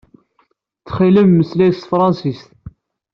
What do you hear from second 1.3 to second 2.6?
meslay s tefṛansist.